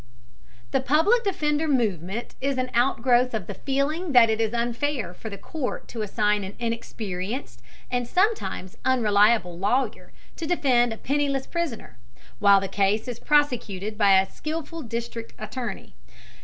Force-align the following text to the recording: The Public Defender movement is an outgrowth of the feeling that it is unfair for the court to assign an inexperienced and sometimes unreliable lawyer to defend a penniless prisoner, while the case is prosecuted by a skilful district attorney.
The 0.71 0.81
Public 0.81 1.23
Defender 1.23 1.67
movement 1.67 2.33
is 2.41 2.57
an 2.57 2.71
outgrowth 2.73 3.35
of 3.35 3.45
the 3.45 3.53
feeling 3.53 4.13
that 4.13 4.31
it 4.31 4.41
is 4.41 4.51
unfair 4.51 5.13
for 5.13 5.29
the 5.29 5.37
court 5.37 5.87
to 5.89 6.01
assign 6.01 6.43
an 6.43 6.55
inexperienced 6.57 7.61
and 7.91 8.07
sometimes 8.07 8.77
unreliable 8.83 9.59
lawyer 9.59 10.11
to 10.37 10.47
defend 10.47 10.91
a 10.91 10.97
penniless 10.97 11.45
prisoner, 11.45 11.99
while 12.39 12.59
the 12.59 12.67
case 12.67 13.07
is 13.07 13.19
prosecuted 13.19 13.95
by 13.95 14.19
a 14.19 14.27
skilful 14.27 14.81
district 14.81 15.33
attorney. 15.37 15.93